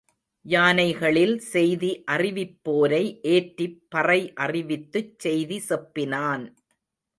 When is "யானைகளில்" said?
0.45-1.35